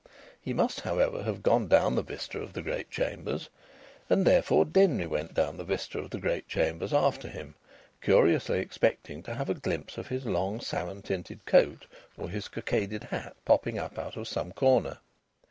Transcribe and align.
He 0.41 0.51
must, 0.51 0.79
however, 0.81 1.21
have 1.25 1.43
gone 1.43 1.67
down 1.67 1.93
the 1.93 2.01
vista 2.01 2.39
of 2.39 2.53
the 2.53 2.63
great 2.63 2.89
chambers, 2.89 3.51
and 4.09 4.25
therefore 4.25 4.65
Denry 4.65 5.05
went 5.05 5.35
down 5.35 5.57
the 5.57 5.63
vista 5.63 5.99
of 5.99 6.09
the 6.09 6.17
great 6.17 6.47
chambers 6.47 6.91
after 6.91 7.27
him, 7.27 7.53
curiously 8.01 8.57
expecting 8.57 9.21
to 9.21 9.35
have 9.35 9.47
a 9.51 9.53
glimpse 9.53 9.99
of 9.99 10.07
his 10.07 10.25
long 10.25 10.59
salmon 10.59 11.03
tinted 11.03 11.45
coat 11.45 11.85
or 12.17 12.29
his 12.29 12.47
cockaded 12.47 13.03
hat 13.03 13.35
popping 13.45 13.77
up 13.77 13.99
out 13.99 14.17
of 14.17 14.27
some 14.27 14.51
corner. 14.53 14.97